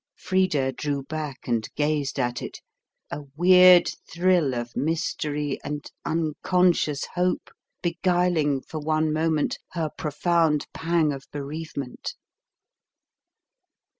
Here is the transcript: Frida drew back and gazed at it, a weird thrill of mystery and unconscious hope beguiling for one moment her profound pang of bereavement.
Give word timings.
Frida 0.17 0.71
drew 0.71 1.03
back 1.03 1.47
and 1.47 1.69
gazed 1.75 2.19
at 2.19 2.41
it, 2.41 2.59
a 3.11 3.21
weird 3.37 3.91
thrill 4.11 4.55
of 4.55 4.75
mystery 4.75 5.59
and 5.63 5.91
unconscious 6.03 7.05
hope 7.13 7.51
beguiling 7.83 8.61
for 8.61 8.79
one 8.79 9.13
moment 9.13 9.59
her 9.73 9.91
profound 9.95 10.65
pang 10.73 11.13
of 11.13 11.27
bereavement. 11.31 12.15